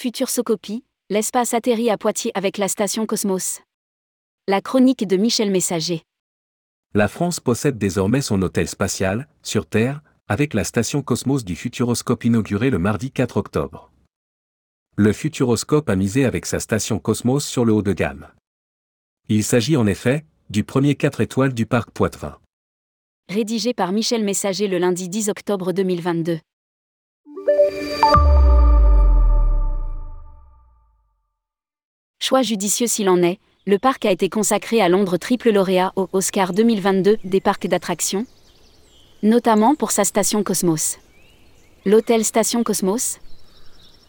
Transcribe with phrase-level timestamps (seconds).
[0.00, 3.62] Futursocopie, l'espace atterrit à Poitiers avec la station Cosmos.
[4.46, 6.02] La chronique de Michel Messager.
[6.94, 12.24] La France possède désormais son hôtel spatial, sur Terre, avec la station Cosmos du Futuroscope
[12.24, 13.90] inaugurée le mardi 4 octobre.
[14.94, 18.28] Le Futuroscope a misé avec sa station Cosmos sur le haut de gamme.
[19.28, 22.38] Il s'agit en effet, du premier 4 étoiles du parc Poitevin.
[23.28, 26.38] Rédigé par Michel Messager le lundi 10 octobre 2022.
[32.28, 36.10] Choix judicieux s'il en est, le parc a été consacré à Londres triple lauréat au
[36.12, 38.26] Oscar 2022 des parcs d'attractions,
[39.22, 40.98] notamment pour sa station Cosmos.
[41.86, 43.18] L'hôtel Station Cosmos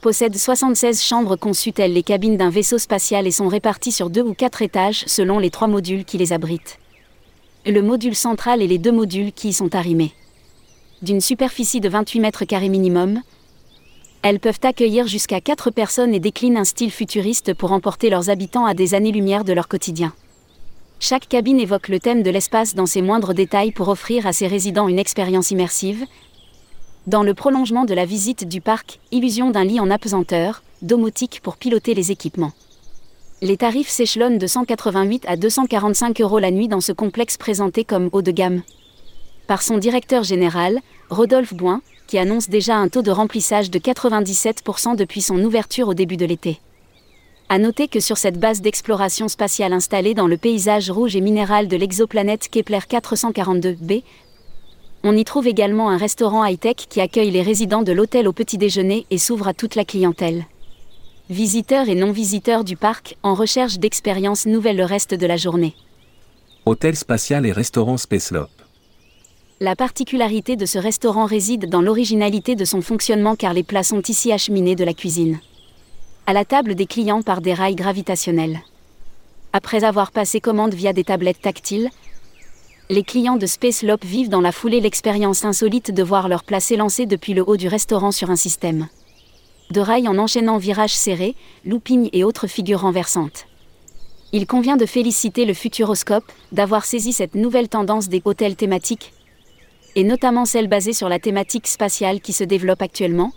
[0.02, 4.24] possède 76 chambres conçues telles les cabines d'un vaisseau spatial et sont réparties sur deux
[4.24, 6.78] ou quatre étages selon les trois modules qui les abritent.
[7.66, 10.12] Le module central et les deux modules qui y sont arrimés.
[11.02, 13.22] D'une superficie de 28 mètres carrés minimum,
[14.22, 18.66] elles peuvent accueillir jusqu'à 4 personnes et déclinent un style futuriste pour emporter leurs habitants
[18.66, 20.14] à des années-lumière de leur quotidien.
[21.00, 24.48] Chaque cabine évoque le thème de l'espace dans ses moindres détails pour offrir à ses
[24.48, 26.06] résidents une expérience immersive.
[27.08, 31.56] Dans le prolongement de la visite du parc, illusion d'un lit en apesanteur, domotique pour
[31.56, 32.52] piloter les équipements.
[33.42, 38.10] Les tarifs s'échelonnent de 188 à 245 euros la nuit dans ce complexe présenté comme
[38.12, 38.64] haut de gamme.
[39.48, 44.96] Par son directeur général, Rodolphe Boin, qui annonce déjà un taux de remplissage de 97%
[44.96, 46.60] depuis son ouverture au début de l'été.
[47.50, 51.68] À noter que sur cette base d'exploration spatiale installée dans le paysage rouge et minéral
[51.68, 54.02] de l'exoplanète Kepler 442b,
[55.04, 58.58] on y trouve également un restaurant high-tech qui accueille les résidents de l'hôtel au petit
[58.58, 60.46] déjeuner et s'ouvre à toute la clientèle.
[61.30, 65.76] Visiteurs et non-visiteurs du parc en recherche d'expériences nouvelles le reste de la journée.
[66.66, 68.50] Hôtel spatial et restaurant Spacelop.
[69.62, 74.02] La particularité de ce restaurant réside dans l'originalité de son fonctionnement car les plats sont
[74.04, 75.42] ici acheminés de la cuisine.
[76.28, 78.62] À la table des clients par des rails gravitationnels.
[79.52, 81.90] Après avoir passé commande via des tablettes tactiles,
[82.90, 86.62] les clients de Space Lop vivent dans la foulée l'expérience insolite de voir leur plat
[86.62, 88.88] s'élancer depuis le haut du restaurant sur un système
[89.72, 91.36] de rails en enchaînant virages serrés,
[91.66, 93.46] loopings et autres figures renversantes.
[94.32, 99.12] Il convient de féliciter le Futuroscope d'avoir saisi cette nouvelle tendance des hôtels thématiques
[99.96, 103.32] et notamment celle basée sur la thématique spatiale qui se développe actuellement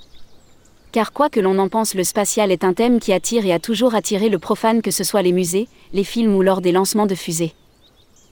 [0.92, 3.58] Car quoi que l'on en pense, le spatial est un thème qui attire et a
[3.58, 7.06] toujours attiré le profane que ce soit les musées, les films ou lors des lancements
[7.06, 7.54] de fusées.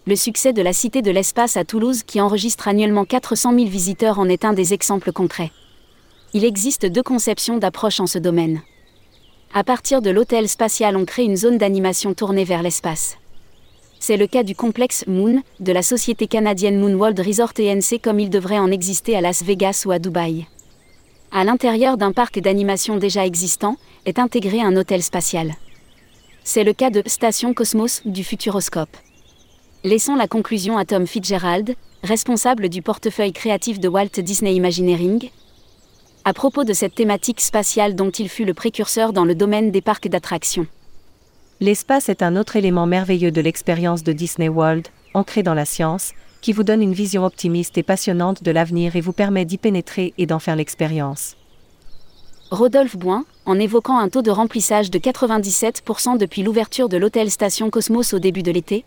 [0.06, 4.18] Le succès de la Cité de l'Espace à Toulouse qui enregistre annuellement 400 000 visiteurs
[4.18, 5.52] en est un des exemples concrets.
[6.32, 8.62] Il existe deux conceptions d'approche en ce domaine.
[9.52, 13.16] À partir de l'hôtel spatial, on crée une zone d'animation tournée vers l'espace.
[14.02, 18.18] C'est le cas du complexe Moon, de la société canadienne Moon World Resort ENC comme
[18.18, 20.46] il devrait en exister à Las Vegas ou à Dubaï.
[21.30, 25.52] À l'intérieur d'un parc d'animation déjà existant, est intégré un hôtel spatial.
[26.44, 28.96] C'est le cas de Station Cosmos du Futuroscope.
[29.84, 35.28] Laissons la conclusion à Tom Fitzgerald, responsable du portefeuille créatif de Walt Disney Imagineering,
[36.24, 39.82] à propos de cette thématique spatiale dont il fut le précurseur dans le domaine des
[39.82, 40.66] parcs d'attractions.
[41.62, 46.12] L'espace est un autre élément merveilleux de l'expérience de Disney World, ancré dans la science,
[46.40, 50.14] qui vous donne une vision optimiste et passionnante de l'avenir et vous permet d'y pénétrer
[50.16, 51.36] et d'en faire l'expérience.
[52.50, 57.68] Rodolphe Boin, en évoquant un taux de remplissage de 97% depuis l'ouverture de l'hôtel Station
[57.68, 58.86] Cosmos au début de l'été,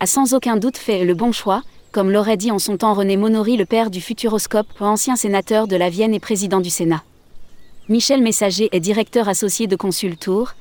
[0.00, 1.62] a sans aucun doute fait le bon choix,
[1.92, 5.76] comme l'aurait dit en son temps René Monory, le père du Futuroscope, ancien sénateur de
[5.76, 7.02] la Vienne et président du Sénat.
[7.90, 10.54] Michel Messager est directeur associé de Consultour,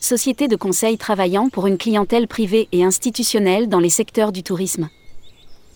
[0.00, 4.88] société de conseil travaillant pour une clientèle privée et institutionnelle dans les secteurs du tourisme.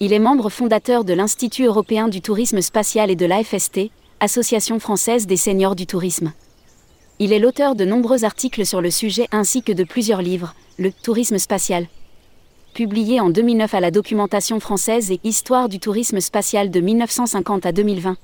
[0.00, 3.90] Il est membre fondateur de l'Institut européen du tourisme spatial et de l'AFST,
[4.20, 6.32] Association française des seniors du tourisme.
[7.18, 10.91] Il est l'auteur de nombreux articles sur le sujet ainsi que de plusieurs livres, Le
[10.91, 11.86] tourisme spatial,
[12.74, 17.72] publié en 2009 à la documentation française et Histoire du tourisme spatial de 1950 à
[17.72, 18.16] 2020.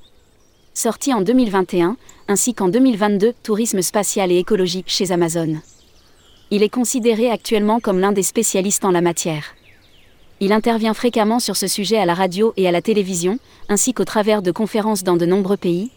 [0.75, 1.97] Sorti en 2021,
[2.27, 5.61] ainsi qu'en 2022, Tourisme spatial et écologique chez Amazon.
[6.53, 9.55] Il est considéré actuellement comme l'un des spécialistes en la matière.
[10.41, 13.39] Il intervient fréquemment sur ce sujet à la radio et à la télévision,
[13.69, 15.91] ainsi qu'au travers de conférences dans de nombreux pays,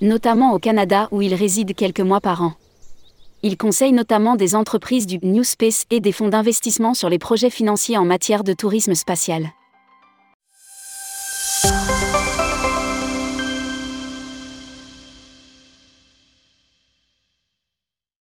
[0.00, 2.52] notamment au Canada où il réside quelques mois par an.
[3.42, 7.50] Il conseille notamment des entreprises du New Space et des fonds d'investissement sur les projets
[7.50, 9.50] financiers en matière de tourisme spatial.